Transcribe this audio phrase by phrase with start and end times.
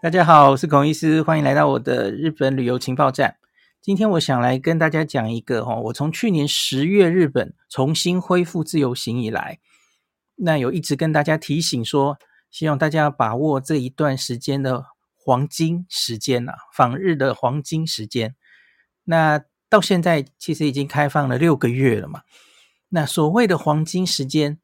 [0.00, 3.36] 大家好，我是孔医师，欢迎来到我的日本旅游情报站。
[3.80, 9.58] 今天我想来跟大家讲一个哈，我从去年十月日本重新恢复自由行以来，
[10.36, 12.16] 那有一直跟大家提醒说，
[12.48, 18.36] 希望大家把握这一段时间的黄金时间呐，访日的黄金时间。
[19.02, 22.22] 那到现在其实已经开放了六个月了嘛，
[22.90, 24.60] 那所谓的黄金时间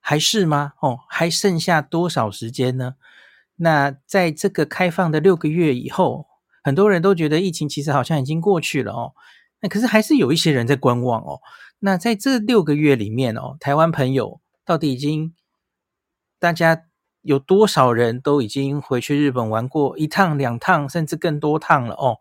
[0.00, 0.72] 还是吗？
[0.80, 2.96] 哦，还剩下多少时间呢？
[3.56, 6.26] 那在这个开放的六个月以后，
[6.62, 9.12] 很多人都觉得疫情其实好像已经过去了哦。
[9.60, 11.40] 那可是还是有一些人在观望哦。
[11.78, 15.34] 那在这六个月里面哦，台湾朋友到底已经
[16.38, 16.84] 大家
[17.22, 22.18] 有多少人都已经回去日本玩过一趟、两趟，甚至更多趟了哦？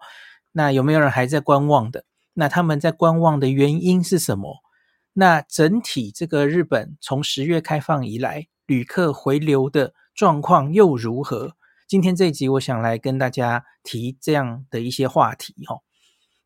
[0.54, 2.06] 那有没有人还在观望的？
[2.34, 4.58] 那他们在观望的原因是什么？
[5.14, 11.58] 那整体这个日本从十月开放以来，旅客回流的状况又如何？
[11.88, 15.82] 今天这一集，我想来跟大家提这样的一些话题哈。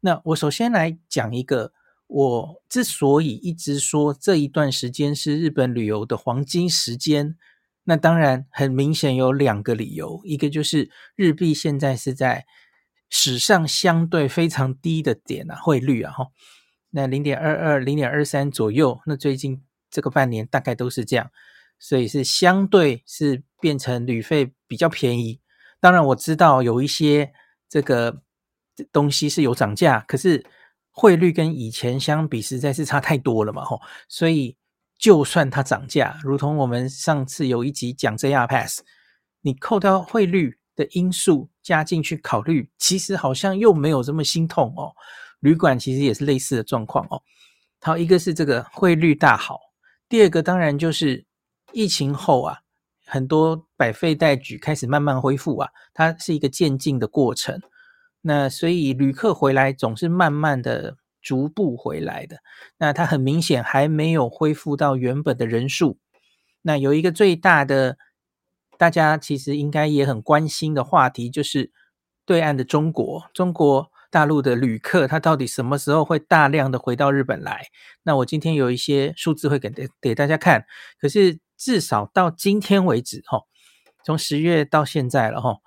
[0.02, 1.72] 那我首先来讲一个，
[2.08, 7.38] 我之所以一直说这一段时间是日本旅游的黄金时间，
[7.84, 12.46] 那当然很明显有两个理由，一个就是日币现在是在
[13.10, 16.28] 史上相对非常低的点啊，汇率啊哈，
[16.90, 21.30] 那零点二二、零点二三左右，那最近这个半年大概都是这样。
[21.80, 25.40] 所以是相对是变成旅费比较便宜，
[25.80, 27.32] 当然我知道有一些
[27.70, 28.22] 这个
[28.92, 30.46] 东西是有涨价，可是
[30.92, 34.58] 汇率跟以前相比实在是差太多了嘛吼，所以
[34.98, 38.82] 就算它涨价，如同我们上次有一集讲 JR Pass，
[39.42, 44.92] 你扣掉汇率的因素加进去考虑，其实好像又没有这么心痛哦。
[45.40, 47.22] 旅馆其实也是类似的状况哦。
[47.82, 49.58] 好，一个是这个汇率大好，
[50.10, 51.26] 第二个当然就是。
[51.72, 52.60] 疫情后啊，
[53.06, 57.62] 很多百废待举，开始慢慢恢复啊，它是一个渐进的过程。
[58.22, 62.38] 那所以旅客回来总是慢慢的、逐步回来的。
[62.78, 65.98] 那它很明显还没有恢复到原本的人数。
[66.62, 67.98] 那有一个最大的，
[68.78, 71.72] 大家其实应该也很关心的话题，就是
[72.26, 77.68] 对岸的中国，中国大陆的旅客，他到底什么时候会大量的回到日本来？
[78.04, 79.72] 那我今天有一些数字会给
[80.02, 80.66] 给大家看，
[81.00, 81.40] 可是。
[81.60, 83.42] 至少到今天为止，哈，
[84.06, 85.58] 从十月到现在了，哈，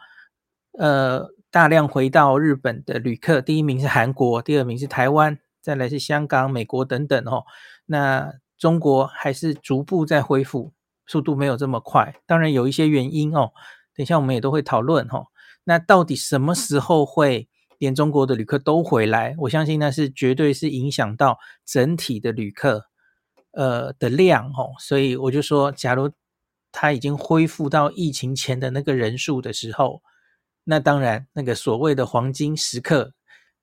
[0.78, 7.44] 呃，大量回到日本的旅客，第一名是韩国，第二名是台湾，再来是香港、美国等等，哈。
[7.84, 10.72] 那中国还是逐步在恢复，
[11.06, 13.52] 速度没有这么快，当然有一些原因哦。
[13.94, 15.26] 等一下我们也都会讨论，哈。
[15.64, 19.34] 那到底什么时候会连中国的旅客都回来？
[19.40, 22.86] 我相信那是绝对是影响到整体的旅客。
[23.52, 26.10] 呃的量哦，所以我就说，假如
[26.70, 30.02] 他已经恢复到疫情前的那个人数的时候，
[30.64, 33.12] 那当然那个所谓的黄金时刻，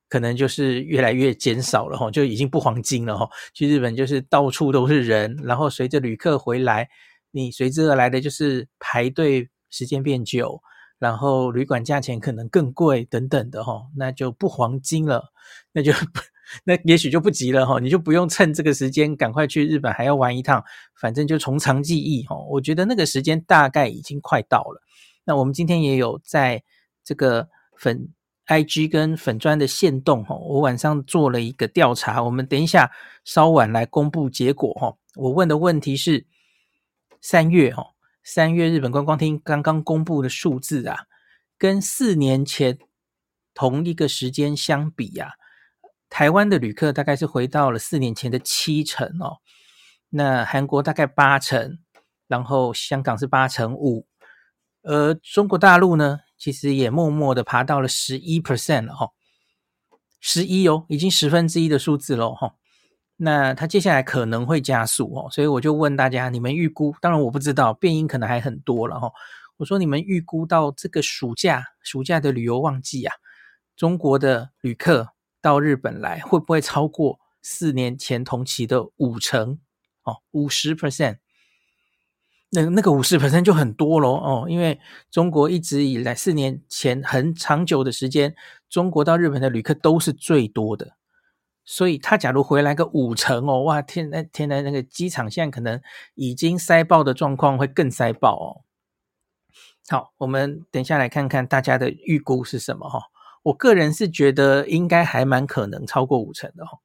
[0.08, 3.30] 可能就是越来越减少了哈，就已经不黄金了哈。
[3.54, 6.88] 去日本就是到处都是人，然后随着旅客回来，
[7.32, 10.62] 你随之而来的就是排队时间变久，
[11.00, 15.32] 然后旅馆价钱可能更贵等等的哈，那就不黄金了，
[15.72, 15.92] 那就。
[16.64, 20.64] 那也许就不急了哈，你就不用趁这个时间赶快去日本还要玩一趟，
[20.96, 22.36] 反正就从长计议哈。
[22.50, 24.82] 我觉得那个时间大概已经快到了。
[25.24, 26.64] 那我们今天也有在
[27.04, 28.10] 这个粉
[28.48, 32.90] IG 跟粉专的限动哈，我晚上做了一个调查，我们等一下
[33.24, 34.96] 稍晚来公布结果哈。
[35.16, 36.26] 我问的问题是
[37.22, 37.84] 三月哈，
[38.24, 40.98] 三月日本观光厅刚刚公布的数字啊，
[41.60, 42.80] 跟四年前
[43.54, 45.34] 同一个时间相比呀。
[46.09, 49.38] 台湾的旅客大概是回到了四年前的七成哦，
[50.09, 51.78] 那韩国大概八成，
[52.28, 54.08] 然后香港是八成五，
[54.81, 59.09] 而中国大陆呢，其实也默默的爬到了十一 percent 了哈，
[60.19, 62.56] 十一哦，已经十分之一的数字了哈。
[63.18, 66.96] 那它接下来可能会加速哦，所以我就问大家，你们预估？
[67.02, 69.12] 当然我不知道，变因可能还很多了哈。
[69.58, 73.13] 我说你们预估到这个暑假，暑假的旅游旺季啊，
[73.75, 75.10] 中国的旅客。
[75.41, 79.59] 到日本来会不会超过四年前同期的五成？
[80.03, 81.18] 哦，五十 percent，
[82.51, 84.15] 那那个五十 percent 就很多咯。
[84.18, 84.80] 哦，因为
[85.12, 88.36] 中国一直以来四年前很长久的时间，
[88.69, 90.95] 中国到日本的旅客都是最多的，
[91.63, 95.80] 所以他假如回来个五成哦，哇天呐天呐，那个机场现在可能
[96.15, 98.47] 已经塞爆的状况会更塞爆哦。
[99.89, 103.09] 好，我们等下来看看大家的预估是什么哈。
[103.44, 106.80] 我个人是觉得应该还蛮可能超过五成的哈。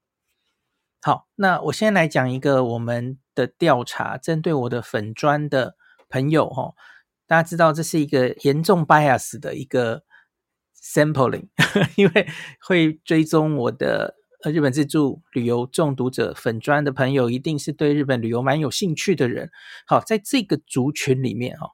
[1.02, 5.76] 好，那我先来讲一个我们的调查，针对我的粉专的
[6.08, 6.72] 朋友哈，
[7.26, 10.04] 大家知道这是一个严重 bias 的一个
[10.80, 11.48] sampling，
[11.96, 12.26] 因为
[12.60, 19.50] 会追踪我的呃日本自助旅游中毒者粉专的朋友，一定是对日本旅游蛮有兴趣的人。
[19.86, 21.72] 好，在这个族群里面哈，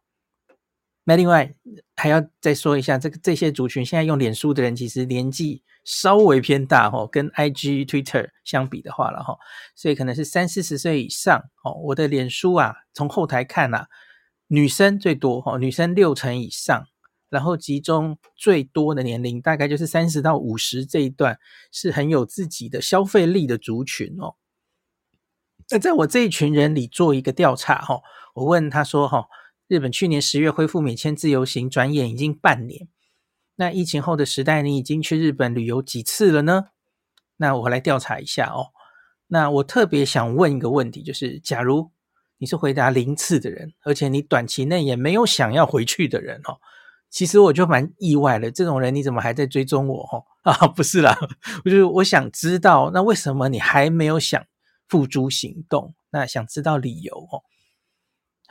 [1.11, 1.53] 那另外
[1.97, 9.37] 还要再说一下，这个这些族群现在用脸书的人，其实年纪稍微偏大哈，跟 IG、Twitter 相比的话了哈，
[9.75, 11.73] 所以可能是三四十岁以上哦。
[11.83, 13.89] 我的脸书啊，从后台看啊。
[14.47, 16.87] 女生最多哈，女生六成以上，
[17.29, 21.41] 然后集中最多的年龄大概就是三十到五十这一段，
[21.73, 24.37] 是很有自己的消费力的族群哦。
[25.71, 28.01] 那在我这一群人里做一个调查哈，
[28.35, 29.27] 我问他说哈，
[29.71, 32.89] 日本去年十月恢复免签自由行，转眼已经半年，
[33.55, 36.71] 那疫情后的时代，你已经去日本旅游几次了呢？
[37.37, 38.73] 那我来调查一下哦。
[39.29, 41.93] 那我特别想问一个问题，就是假如。
[42.43, 46.57] 你是回答零次的人，而且你短期内也没有想要回去的人哦。
[47.11, 50.03] 其实我就蛮意外的，这种人你怎么还在追踪我？
[50.11, 51.19] 哦 啊，不是啦，
[51.65, 54.43] 我就是我想知道，那为什么你还没有想
[54.89, 55.95] 付诸行动？
[56.11, 57.45] 那想知道理由哦。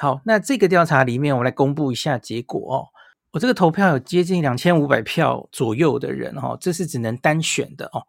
[0.01, 2.88] 好，那这个调查里面，我来公布一下结果哦。
[3.31, 8.07] 我这个投票有接近两千五百票左右的人哦，这是只能单选的哦。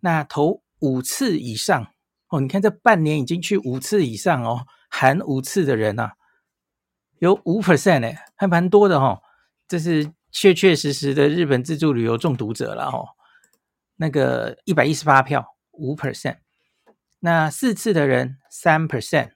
[0.00, 1.94] 那投五次以上
[2.28, 4.66] 哦，你看这半年已经去五次以上哦。
[4.90, 6.12] 含五次的人啊，
[7.20, 9.22] 有五 percent 哎，还蛮多的哈、哦。
[9.66, 13.08] 这是确确实实的日本自助旅游中毒者了哈、哦。
[13.96, 16.36] 那个一百一十八票，五 percent。
[17.20, 19.30] 那四次的人三 percent，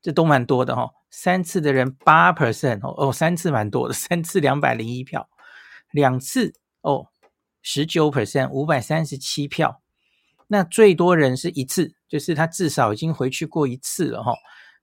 [0.00, 0.90] 这都蛮多的哈、哦。
[1.12, 5.28] 三次的人八 percent 哦哦，三次蛮多的，三次两百零一票。
[5.92, 7.08] 两次哦，
[7.60, 9.82] 十九 percent，五百三十七票。
[10.48, 14.32] 那最多人是一次，就是他至少已经回去过一次了哈、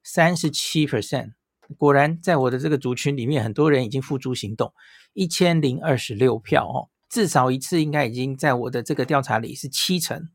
[0.03, 1.31] 三十七 percent，
[1.77, 4.71] 果然在我的这个族群里面，很多人已经付诸行动，
[5.13, 10.29] 一千零二十六票哦，至少一次应该已经在我的这个调查里是七成。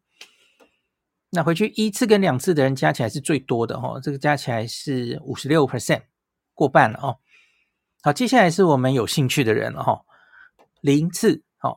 [1.35, 6.03] 那回去一次跟两次的人加起来是最多的哦，这个加起来是五十六 percent，
[6.55, 7.19] 过半了哦。
[8.03, 10.01] 好，接下来是我们有兴趣的人了哈，
[10.81, 11.77] 零次哦，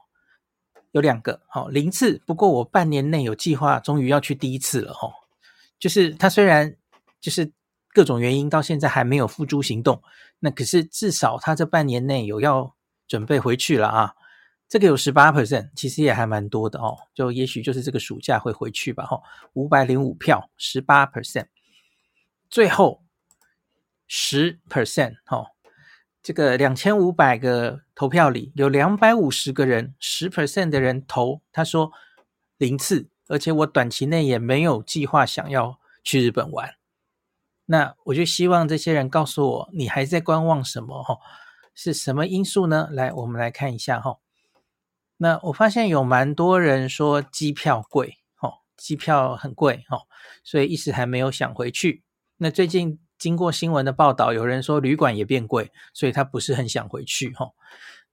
[0.91, 5.11] 有两个好，零次，不过我半年内有计划，终于要去第一次了哈，
[5.79, 6.75] 就是他虽然
[7.19, 7.51] 就是。
[7.93, 9.99] 各种原因到现在还没有付诸行动，
[10.37, 12.75] 那可是至少他这半年内有要
[13.07, 14.13] 准备回去了啊。
[14.69, 16.97] 这个有十八 percent，其实也还蛮多的哦。
[17.13, 19.05] 就也许就是这个暑假会回去吧。
[19.05, 19.21] 哈，
[19.53, 21.47] 五百零五票，十八 percent。
[22.49, 23.03] 最后
[24.07, 25.47] 十 percent，哈，
[26.21, 31.91] 这个两千五百个投票里有两百五十个人，十 percent 的人投，他说
[32.57, 36.75] 零次，而且我短期内也没有计划想要去日本玩。
[37.65, 41.03] 那我就希望这些人告诉我，你还在观望什么？
[41.03, 41.17] 哈，
[41.73, 42.89] 是什么因素呢？
[42.91, 44.19] 来，我们来看一下哈。
[45.17, 50.07] 那我发现有蛮多人说机票贵，哦，机票很贵，哦，
[50.43, 52.03] 所以一时还没有想回去。
[52.37, 57.51] 那最近经过新闻的报道，有人说旅馆也变贵，所以他不是很想回去，哈。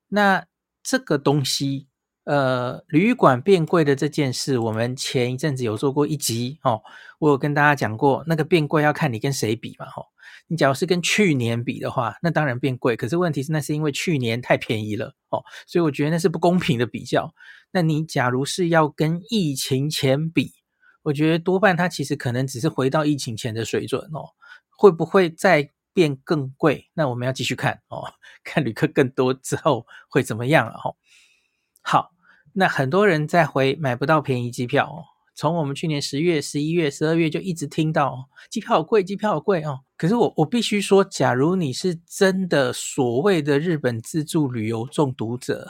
[0.08, 0.46] 那
[0.82, 1.88] 这个东西。
[2.24, 6.82] 呃，旅馆变贵的这件事，我们前一阵子有做过一集哦。
[7.18, 10.06] 我有跟大家讲过，那个变贵要看你跟谁比嘛，哦。
[10.46, 12.96] 你假如是跟去年比的话，那当然变贵。
[12.96, 17.34] 可是问题是，那是因为去年太便宜了哦，所以我觉得那是不公平的比较。
[17.72, 20.52] 那你假如是要跟疫情前比，
[21.02, 24.30] 我觉得多半它其实可能只是回到疫情前的水准哦。
[24.70, 26.90] 会不会再变更贵？
[26.94, 28.04] 那我们要继续看哦，
[28.42, 30.96] 看旅客更多之后会怎么样了哦。
[31.82, 32.13] 好。
[32.56, 35.02] 那很多人在回买不到便宜机票哦，
[35.34, 39.80] 从我们去年十月、十一月、十二月就一直听到机票好贵，机票好贵哦。
[39.96, 45.68] 可是我我必须说，假如你是真的所谓的日本自助旅游中毒者，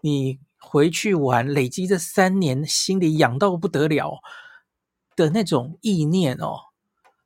[0.00, 4.20] 你回去玩累积这三年心里痒到不得了
[5.14, 6.56] 的那种意念哦，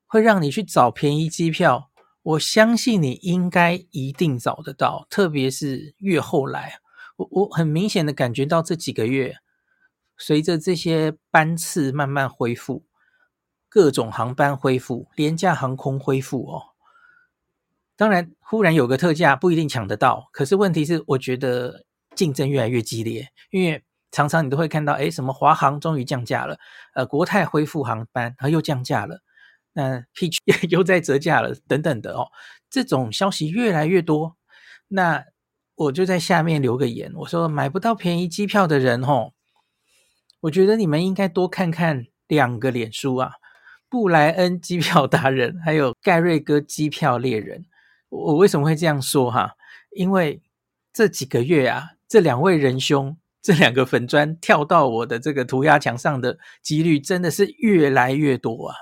[0.06, 1.90] 会让你去找便宜机票。
[2.22, 6.80] 我相信你应该一定找得到，特别是越后来。
[7.16, 9.36] 我我很明显的感觉到这几个月，
[10.16, 12.84] 随着这些班次慢慢恢复，
[13.68, 16.62] 各种航班恢复，廉价航空恢复哦。
[17.96, 21.84] 当然，忽然有个特价不一定抢得到，可是问题是，我觉得
[22.16, 26.58] 竞争越来越激烈，因为常常你都会看到，哎，什么华航终于降价了，
[26.94, 29.20] 呃，国泰恢复航班，然后又降价了，
[29.74, 30.38] 那 Peach
[30.70, 32.26] 又在折价了，等等的哦，
[32.68, 34.36] 这种消息越来越多，
[34.88, 35.24] 那。
[35.76, 39.32] 我就在下面留个言，我说买不到便宜机票的人吼，
[40.40, 43.32] 我觉得你们应该多看看两个脸书啊，
[43.88, 47.64] 布莱恩机票达人，还有盖瑞哥机票猎人。
[48.08, 49.56] 我为什么会这样说哈？
[49.90, 50.40] 因为
[50.92, 58.76] 这几个月啊，这两位仁兄，这两个粉砖跳到我的这个涂鸦墙上的几率真的是越来越多啊！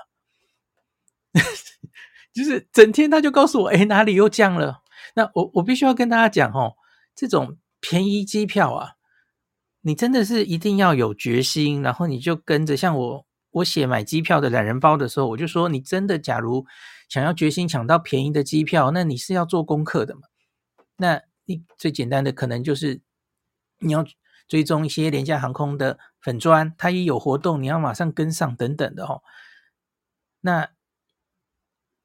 [2.33, 4.83] 就是整天他就告诉我，哎，哪里又降了？
[5.15, 6.75] 那我我必须要跟大家讲哦，
[7.15, 8.91] 这种便宜机票啊，
[9.81, 13.25] 你真的是一定要有决心，然后你就跟着像我。
[13.53, 16.65] 我写买机票的懒人包的时候，我就说，你真的假如
[17.07, 20.21] 想要决心抢到便宜的机票，那你是要做功课的嘛？
[20.97, 23.03] 那你最简单的可能就是
[23.77, 24.03] 你要
[24.47, 29.21] 追踪一些廉价航空的粉砖，它一有活动，你要马上跟上等等的哦。
[30.41, 30.71] 那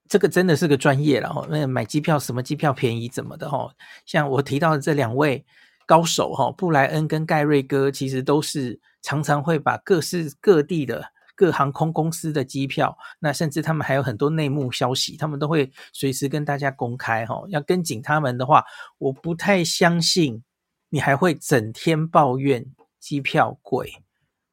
[0.09, 1.47] 这个真的是个专业了哦。
[1.51, 3.71] 那买机票什么机票便宜怎么的哦？
[4.07, 5.45] 像我提到的这两位
[5.87, 11.13] 高手哈，布莱恩跟盖瑞哥，其实都是常常会把各式各地的。
[11.39, 17.41] 各航空公司的机票，那甚至他们还有很多内幕消息，他们都会随时跟大家公开哈。
[17.47, 18.65] 要跟紧他们的话，
[18.99, 20.43] 我不太相信
[20.89, 22.67] 你还会整天抱怨
[22.99, 24.03] 机票贵。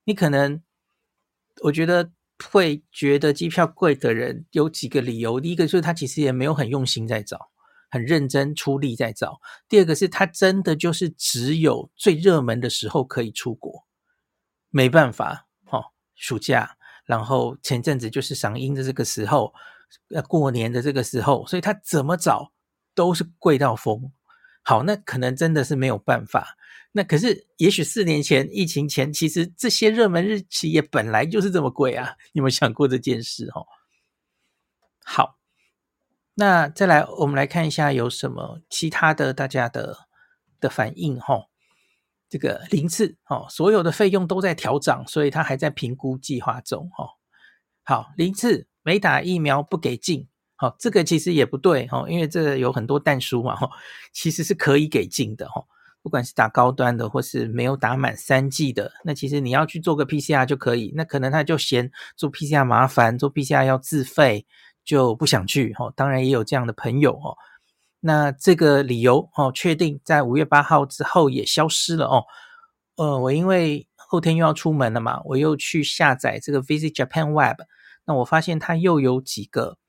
[0.04, 0.62] 你可能，
[1.64, 2.12] 我觉得
[2.44, 7.40] 会觉得机票贵的人有几个理由：第一个就是他其实也没有很用心在找，
[7.90, 9.40] 很认真出力在找；
[9.70, 13.86] 第二个是他真的就是只有最热门的时候可以出国，
[14.70, 15.86] 没办法哦。
[16.16, 19.54] 暑假，然后前阵子就是赏樱的这个时候，
[20.14, 22.52] 呃，过年的这个时候，所以他怎么找
[22.94, 24.12] 都是贵到疯。
[24.66, 26.58] 好，那可能真的是没有办法。
[26.92, 32.16] 那可是，也许四年前疫情前，其实这些热门日期也本来就是这么贵啊。
[32.34, 33.46] 你有没有想过这件事？
[33.54, 33.68] 哦，
[35.04, 35.38] 好，
[36.34, 40.08] 那再来，我们来看一下有什么其他的大家的
[40.60, 41.46] 的反应，哈。
[42.28, 47.08] 这个零次哦，所有的费用都在调涨，所以他还在评估计划中哦。
[47.84, 53.70] 好，零次没打疫苗不给进，好、哦，这个其实也不对哦，因为这有很多但书嘛，哈、哦，
[54.14, 55.66] 其实是可以给进的哈、哦。
[56.02, 60.94] 不管是打高端的，或是没有打满三剂的，那其实你要去做个 PCR 就可以。
[60.96, 64.46] 那可能他就嫌做 PCR 麻烦，做 PCR 要自费，
[64.84, 65.92] 就不想去哦。
[65.96, 67.36] 当然也有这样的朋友哦。
[68.02, 72.24] 那这个理由哦，确定在五月八号之后也消失了哦。
[72.98, 77.62] 呃，我因为后天又要出门了嘛，我又去下载这个 Visit Japan Web，
[78.06, 79.80] 那我发现它又有几个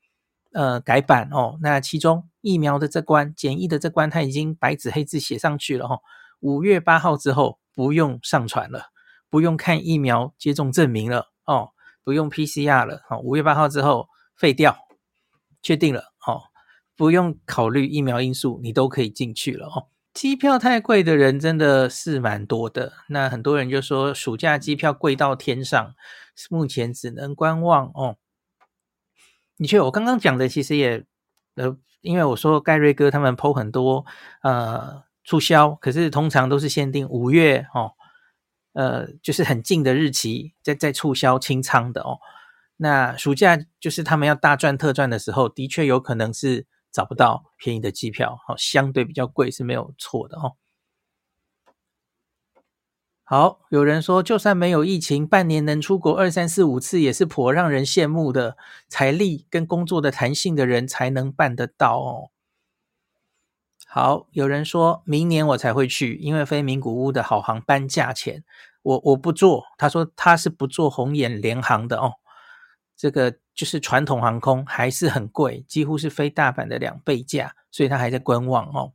[0.53, 1.57] 呃改版哦。
[1.61, 5.99] 那其中疫苗的这关、检疫的这关，它已经白纸黑字写上去了哦。
[6.39, 8.91] 五月八号之后不用上传了，
[9.29, 11.71] 不用看疫苗接种证明了哦，
[12.03, 13.01] 不用 PCR 了。
[13.07, 14.77] 好，五月八号之后废掉，
[15.61, 16.43] 确定了哦。
[16.95, 19.87] 不用考虑疫苗因素，你都可以进去了哦。
[20.13, 25.93] 机票太贵的人真的是蛮多的，那很多人就说暑假机票贵到天上，
[26.49, 28.17] 目前只能观望哦。
[29.57, 31.03] 的确，我刚刚讲的其实也
[31.55, 34.05] 呃，因为我说盖瑞哥他们 PO 很多
[34.43, 37.91] 呃促销，可是通常都是限定五月哦，
[38.73, 42.19] 呃，就是很近的日期在在促销清仓的哦。
[42.77, 46.65] 那暑假就是他们要大赚特赚的时候，的确有可能是。
[46.89, 50.53] 找不到便宜的机票，好，相对比较贵是没有错的哦。
[53.29, 58.55] 好，有人说，就算没有疫情，半年能出国二三四五次也是颇让人羡慕的。
[58.87, 62.29] 财力跟工作的弹性的人才能办得到哦。
[63.85, 68.45] 好，有人说明年我才会去，因为飞名古屋的好航班价钱，
[68.81, 69.65] 我我不做。
[69.77, 72.13] 他说他是不做红眼联航的哦。
[72.95, 78.93] 这个就是传统航空还是很贵，几乎是飞大阪的两倍价，所以他还在观望哦。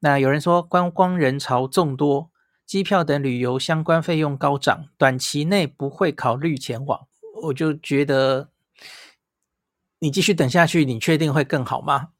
[0.00, 2.32] 那有人说观光人潮众多，
[2.68, 7.08] 机票等旅游相关费用高涨，短期内不会考虑前往。
[7.44, 8.50] 我就觉得
[10.00, 12.10] 你继续等下去，你确定会更好吗？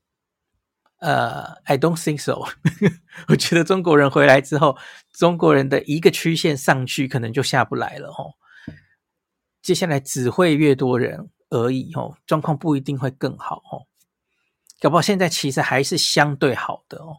[1.00, 2.42] 呃，I don't think so。
[3.28, 4.78] 我觉得中国人回来之后，
[5.12, 8.32] 中国人的一个曲线上去，可能就下不来了哦。
[9.60, 13.84] 接下来只会越多人而已哦，状况不一定会更好哦。
[14.80, 17.18] 搞不好现在其实还是相对好的哦。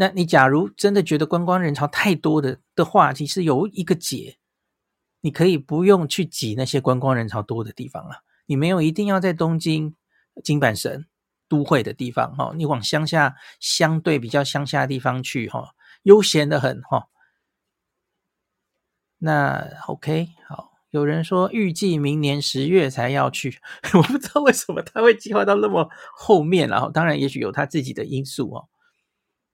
[0.00, 4.38] 那你假如真的觉得观光人潮太多的的话，其实有一个解，
[5.22, 8.22] 你可以不用去挤那些观光人潮多的地方了。
[8.46, 9.96] 你没有一定要在东京、
[10.44, 11.06] 京阪神
[11.48, 15.74] 都会的地方哈，你往乡下相对比较乡下的地方去哈，
[16.04, 17.08] 悠闲得很哈。
[19.18, 20.68] 那 OK 好。
[20.90, 23.58] 有人说预计明年十月才要去，
[23.92, 28.68] 我不知道为什么他会计划到那么后面，然后当然也许有他自己的因素哦。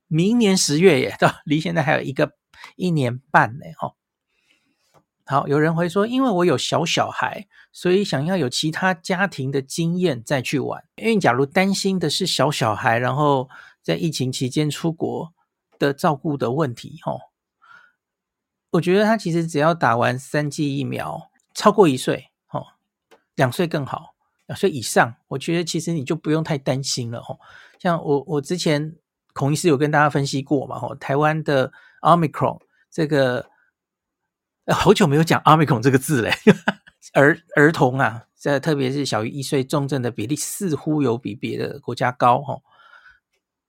[0.07, 2.33] 明年十月耶， 到离现在还有一个
[2.77, 3.95] 一年半呢，哦。
[5.27, 10.85] 好，有人会说，因为我有小小孩，所以想要有其他家庭的经验再去玩。
[10.97, 13.49] 因为假如担心的是小小孩，然后
[13.83, 15.33] 在疫情期间出国
[15.79, 17.33] 的照顾的问题，哦，
[18.73, 22.63] 我觉得他其实只要打完三剂疫苗，超过一岁，哦，
[23.35, 27.41] 两岁更好，两岁以上，我觉得其实你就不用太担心了，哦。
[27.79, 28.95] 像我我之前
[29.35, 32.59] 孔医师有跟大家分析过嘛，吼，台湾的 Omicron
[32.91, 33.51] 这个。
[34.73, 36.33] 好久没有讲 Omicron 这个字嘞，
[37.13, 42.57] 儿儿童啊，这特别是小于一岁重症的比例似乎有比别的国家高哈。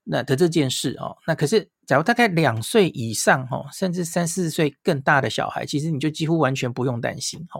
[0.05, 7.59] 那的这件事哦，那可是假如大概两岁以上哈，甚至三四岁更大的小孩，其实你就几乎完全不用担心哈。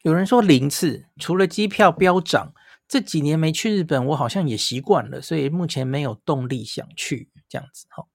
[0.00, 2.54] 有人说零次，除了机票飙涨，
[2.88, 8.06] 这几年没去日本，我好像也习惯了，所以目前没有动力想去这样子哈。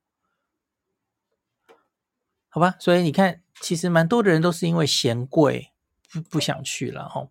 [2.50, 5.72] 好吧，所以你看，其实蛮多的人都是因为嫌贵，
[6.12, 7.27] 不不想去了哈。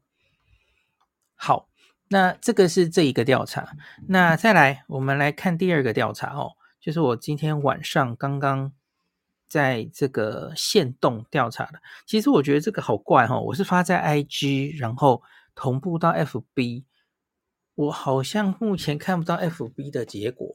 [1.34, 1.68] 好，
[2.08, 3.76] 那这个是这一个调查。
[4.08, 8.72] 那再来，我们来看第二个调查哦，就是我今天晚上刚刚
[9.48, 11.80] 在这个线动调查的。
[12.06, 15.22] 其实我觉得这个好怪哈，我是发在 IG，然后
[15.54, 16.84] 同步到 FB，
[17.74, 20.54] 我好像目前看不到 FB 的结果。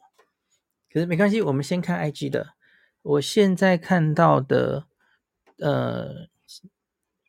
[0.91, 2.53] 可是没关系，我们先看 IG 的。
[3.01, 4.85] 我现在看到的，
[5.59, 6.27] 呃，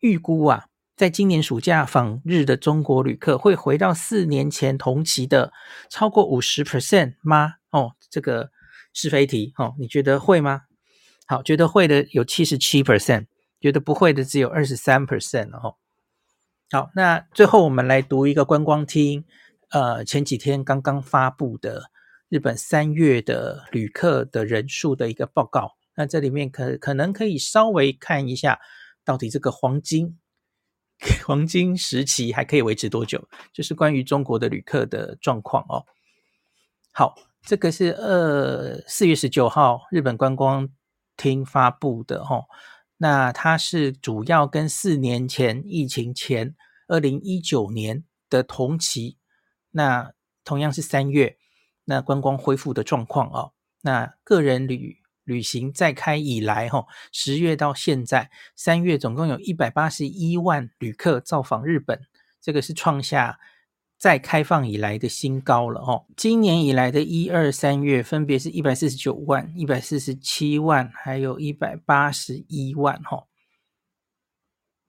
[0.00, 0.66] 预估啊，
[0.96, 5.52] 在今年暑假访日的中国旅客会回到四年前同期的
[5.88, 7.54] 超过五十 percent 吗？
[7.70, 8.50] 哦，这个
[8.92, 10.62] 是非题哦，你觉得会吗？
[11.26, 13.26] 好，觉得会的有七十七 percent，
[13.60, 15.76] 觉得不会的只有二十三 percent 哦。
[16.70, 19.24] 好，那最后我们来读一个观光厅，
[19.70, 21.90] 呃，前几天刚刚发布的。
[22.30, 28.60] 日本三月的旅客的人数的一个报告，那这里面可可能可以稍微看一下，
[29.02, 30.18] 到底这个黄金
[31.24, 33.26] 黄金时期还可以维持多久？
[33.50, 35.86] 就是关于中国的旅客的状况哦。
[36.92, 40.68] 好，这个是二四月十九号日本观光
[41.16, 42.44] 厅发布的哦。
[42.98, 46.54] 那它是主要跟四年前疫情前
[46.88, 49.17] 二零一九年的同期，
[49.70, 50.12] 那
[50.44, 51.36] 同样是三月。
[51.90, 61.98] 那观光恢复的状况哦，那个人旅旅行再开以来，哈，十月到现在，三月总共有一百八十一万旅客造访日本，
[62.42, 63.40] 这个是创下
[63.96, 66.04] 再开放以来的新高了，哈。
[66.14, 73.26] 今年以来的一二三月，分别是一百四十九万、一百四十七万，还有一百八十一万，哈。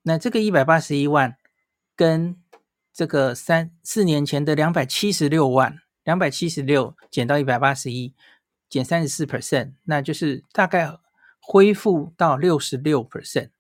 [0.02, 1.38] 那这个一百八十一万，
[1.96, 2.39] 跟
[3.00, 5.80] 这个三四年前的两百七十六万。
[6.04, 8.16] 两百七十六减到一百八十一，
[8.68, 10.98] 减三十四 percent，那就是大概
[11.40, 13.52] 恢复到六十六 percent，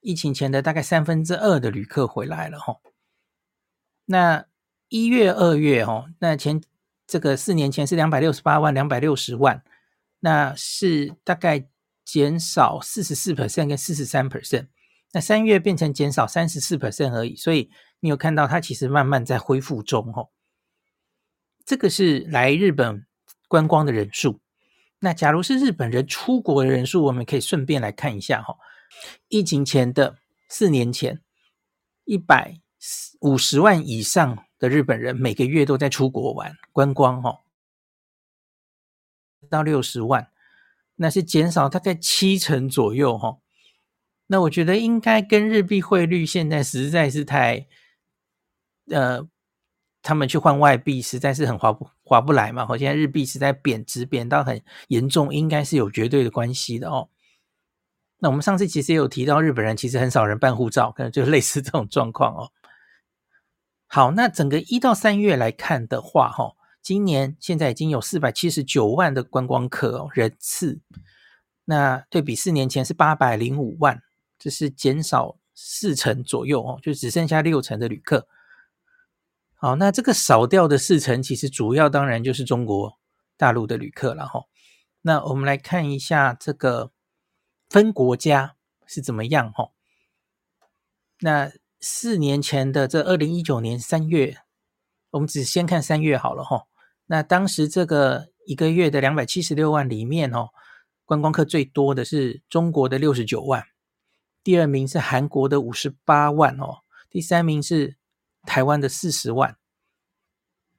[0.00, 2.78] 疫情前的大概三分之二的旅客回来了哈。
[4.06, 4.44] 那
[4.88, 6.60] 一月、二月哈，那前
[7.06, 9.62] 这个四年前是两百六十八万、两百六十万，
[10.20, 11.68] 那是大概
[12.04, 14.66] 减少四十四 percent 跟四十三 percent。
[15.12, 17.70] 那三月变成减少三十四 percent 而已，所以
[18.00, 20.30] 你有看到它其实慢慢在恢复中哦。
[21.64, 23.06] 这个是来日本
[23.46, 24.40] 观光的人数。
[25.00, 28.56] 那假如是日本人出国的人数，我们可以顺便来看一下哈。
[29.28, 30.16] 疫情前的
[30.48, 31.20] 四年前，
[32.04, 32.60] 一百
[33.20, 37.40] 五十万以上的日本人每个月都在出国玩观光哈，
[39.50, 40.30] 到六十万，
[40.96, 43.41] 那是减少大概七成左右哈。
[44.32, 47.66] 那我觉得应该跟日币汇率现在实在是太，
[48.90, 49.28] 呃。
[50.04, 52.66] 他们去换外币实在是很划不划不来嘛？
[52.66, 57.08] 好，现在日币实在贬值贬到很严重，应该是有绝对的关系的哦。
[58.18, 62.50] 那我们上次其实也有提到，日本人其实很少人办护照，可能就 类似这种状况哦。
[63.86, 70.80] 好，那整个一到三月来看的话，哈，今年现在已经有四百七十九万的观光客哦人次，
[71.66, 74.02] 那对比四年前是八百零五万，
[74.42, 78.26] 这是减少四成左右哦，就只剩下六成的旅客。
[79.54, 82.98] 好，那这个少掉的四成，其实主要当然就是中国
[83.36, 84.46] 大陆的旅客了哈。
[85.02, 86.90] 那我们来看一下这个
[87.70, 89.70] 分国家是怎么样哈。
[91.20, 94.38] 那四年前的这二零一九年三月，
[95.10, 96.66] 我们只先看三月好了哈。
[97.06, 100.48] 那当时这个一个月的两百七十六万里面哦，
[101.04, 103.64] 观光客最多的是中国的六十九万，
[104.44, 106.78] 第二名是韩国的五十八万哦，
[107.10, 107.96] 第三名是。
[108.44, 109.56] 台湾的四十万，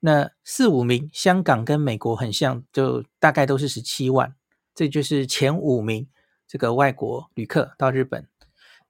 [0.01, 4.35] 那四五名，香港跟美国很像，就大概都是十七万，
[4.75, 6.09] 这就是前五名
[6.45, 8.27] 这个外国旅客到日本。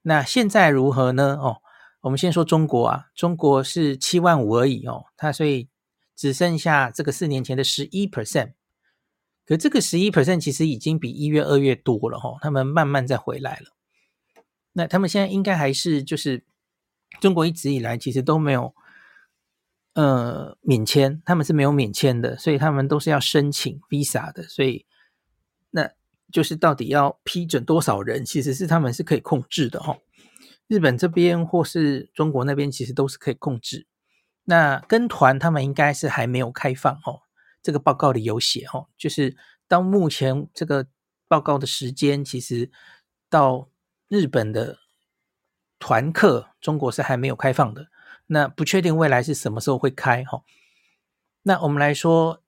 [0.02, 1.38] 那现在如何呢？
[1.40, 1.58] 哦，
[2.02, 5.70] 我们先说中国啊，中国是七万五而已哦，它所以
[6.16, 8.54] 只剩下这个四年前的十一 percent。
[9.46, 13.68] 可这个十一 percent 其实已经比一月、二月多了哈，他们慢慢再回来了。
[14.74, 16.44] 那他们现在应该还是就是
[17.22, 18.74] 中国一直以来其实都没有
[19.94, 24.44] 呃免签，他们是没有免签的，所以他们都是要申请 visa 的。
[24.44, 24.86] 所以
[25.72, 25.92] 那
[26.32, 29.98] 就是到底要批准多少人，其实是他们是可以控制的哈。
[30.68, 33.86] 日本这边或是中国那边其实都是可以控制。
[34.46, 37.22] 那跟团他们应该是还没有开放哦。
[37.62, 40.88] 这个报告里有写哦，就是到目前这个
[41.28, 42.70] 报告的时间，其实
[43.30, 43.70] 到
[44.14, 44.78] 日本的
[45.80, 47.88] 团客，中国是还没有开放的。
[48.28, 50.44] 那不确定未来是什么时候会开哈。
[51.42, 52.44] 那我们来说，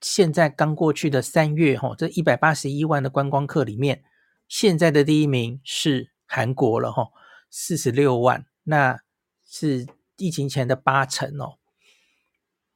[0.00, 4.04] 现在刚过去的三月哈，这一百八十一万的观光客里面，
[4.46, 7.08] 现在的第一名是韩国了哈，
[7.50, 9.00] 四十六万，那
[9.44, 11.58] 是疫情前的八成哦。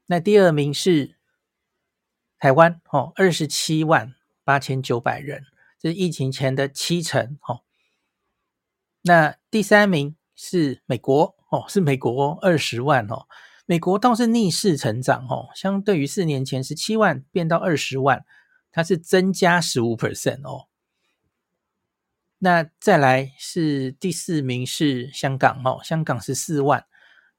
[0.07, 1.17] 那第二名是。
[2.39, 5.45] 台湾哦，二十七万八千九百人，
[5.79, 7.61] 这是疫情前的七成哦。
[9.03, 13.27] 那第三名是美国哦，是美国二十万哦。
[13.67, 18.25] 美国倒是逆势成长哦，相对于四年前十七万变到二十万，
[18.71, 20.67] 它是增加十五 percent 哦。
[22.39, 26.85] 那再来是第四名是香港哦，香港十四万，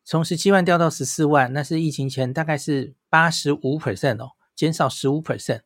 [0.06, 4.32] 从十七万掉到十四万，那是疫情前大概是八十五 percent 哦。
[4.56, 5.62] 减少十五 percent，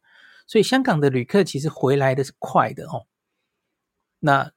[0.47, 3.05] 所以香港的旅客其实回来的是快的哦。
[4.19, 4.53] 那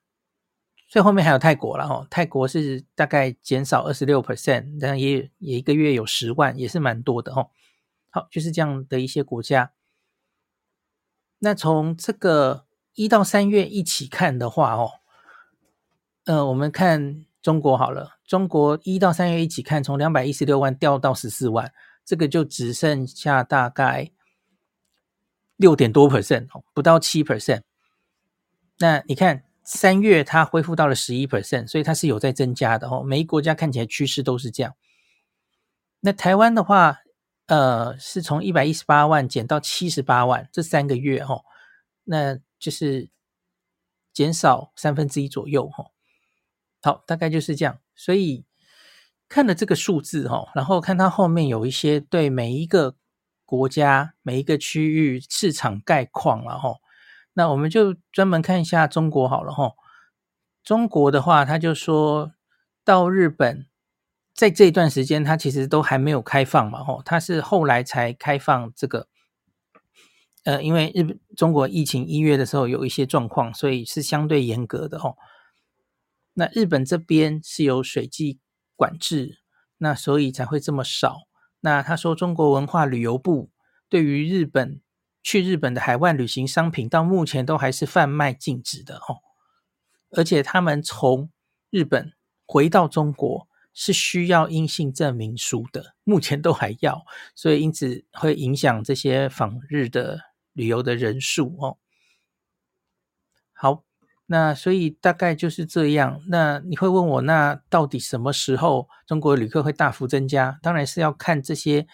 [0.91, 7.51] 最后面还有泰国了哦，泰国是大概减少二十六 percent，但也也一个月有十万，也是蛮多的哦。
[8.11, 9.71] 好，就是这样的一些国家。
[11.39, 14.91] 那从这个一到三月一起看的话哦，
[16.25, 21.73] 呃，我们看中国好了，中国一到三月一起看，从两百一十六万掉到十四万，
[22.05, 24.11] 这个就只剩下大概。
[25.57, 27.61] 六点多 percent 哦，不到七 percent。
[28.79, 33.05] 那你看三月它恢复到了十一 percent，所以它是有在增加的哦。
[33.05, 34.75] 每一国家看起来趋势都是这样。
[36.01, 36.99] 那台湾的话，
[37.47, 41.45] 呃，是从一百一十八万减到七十八万，这三个月哦，
[42.03, 43.09] 那就是
[44.13, 45.93] 减少三分之一左右哦。
[46.83, 47.79] 好，大概就是这样。
[47.95, 48.45] 所以
[49.29, 52.97] 看了这个数字哦，然后看它后面有一些对每一个。
[53.51, 56.77] 国家每一个区域市场概况了哈，
[57.35, 59.73] 那我们就专门看一下中国好了哈。
[60.63, 62.33] 中国的话，他就说
[62.85, 63.67] 到日本，
[64.35, 69.09] 在这段时间，他其实都还没有开放嘛吼，他是后来才开放这个。
[70.45, 75.15] 呃，因为日本中国疫情一月的时候有一些状况，所以是相对严格的哈。
[76.33, 78.41] 那日本这边是有水际
[78.75, 79.41] 管制，
[79.79, 81.19] 那所以才会这么少。
[81.61, 83.51] 那他说，中国文化旅游部
[83.91, 84.81] 对于日本
[85.23, 89.21] 去日本的海外旅行商品，到目前都还是贩卖禁止的哦。
[90.11, 91.31] 而且他们从
[91.71, 92.13] 日本
[92.47, 97.05] 回到中国是需要阴性证明书的，目前都还要，
[97.35, 100.21] 所以因此会影响这些访日的
[100.53, 101.79] 旅游的人数哦。
[103.53, 103.85] 好。
[104.33, 106.23] 那所以大概就是这样。
[106.29, 110.57] 那你会问我，那到底什么时候中国旅客会大幅增加？
[110.63, 111.89] 当然是要看这些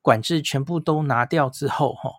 [0.00, 2.10] 管制全部都拿掉之后，哈。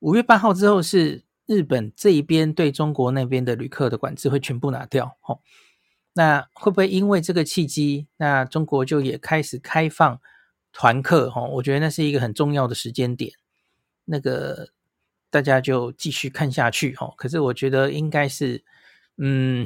[0.00, 5.38] 五月八号之后是日本这一边对中国那边的旅客的管制会全部拿掉，哈。
[6.12, 10.20] 那会不会因为这个契机，那中国就也开始开放
[10.72, 11.30] 团客？
[11.30, 13.32] 哈，我觉得那是一个很重要的时间点。
[14.04, 14.70] 那个。
[15.32, 18.64] 大家就继续看下去哈，可是我觉得应该是，
[19.16, 19.64] 嗯，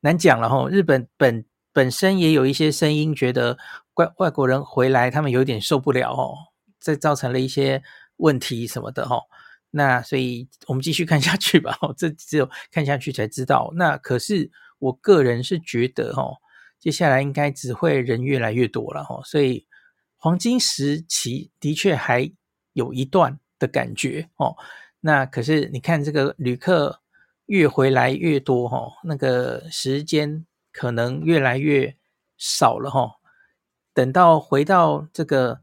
[0.00, 0.66] 难讲了哈。
[0.70, 3.58] 日本本本身也有一些声音，觉得
[3.96, 6.34] 外外国人回来，他们有点受不了哦，
[6.80, 7.82] 这造成了一些
[8.16, 9.20] 问题什么的哈。
[9.74, 13.72] 那所以我们继续看下去吧，这只有看下去才知道。
[13.74, 16.30] 那可是我个人是觉得哈，
[16.78, 19.66] 接下来应该只会人越来越多了哈，所以
[20.18, 22.30] 黄金时期的确还
[22.74, 24.54] 有一段的感觉哦。
[25.00, 27.00] 那可是你看，这个旅客
[27.46, 31.96] 越回来越多哈，那个时间可能越来越
[32.36, 33.16] 少了哈。
[33.94, 35.60] 等到回到这个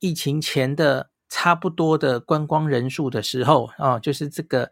[0.00, 4.70] 疫情前的差不多的观光人数的时候啊，就是这个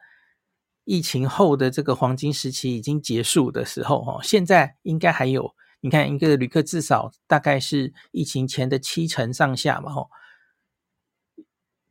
[0.84, 10.06] 疫情后的这个黄金时期已经结束的时候哈，现在应该还有，你看一个旅客至少大概是疫情前的七成上下嘛哈。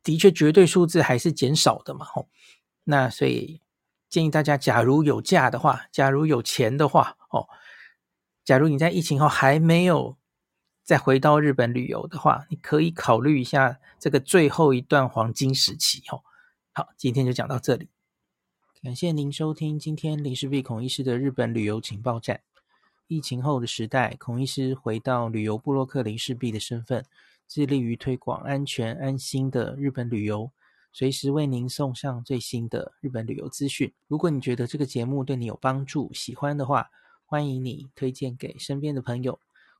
[0.04, 2.28] 的确，绝对数字还是减少的嘛，吼。
[2.84, 3.62] 那所以
[4.10, 7.47] 建议大家，假如有假的话，假如有钱的话，哦，
[8.43, 10.17] 假如你在疫情后还没有
[10.83, 16.21] 再回到日本旅游的话，你可以考虑一下这个最后一段黄金时期，哦。
[16.73, 17.87] 好，今天就讲到这里，
[18.81, 22.41] 感谢您收听今天林氏璧孔医师的日本旅游情报站。
[23.07, 27.05] 疫情后的时代，孔医师回到旅游部落客林氏璧的身份，
[27.47, 30.51] 致力于推广安全安心的日本旅游，
[30.91, 33.93] 随时为您送上最新的日本旅游资讯。
[34.07, 36.89] 如果你觉得这个节目对你有帮助，喜欢的话，
[37.25, 39.39] 欢迎你推荐给身边的朋友，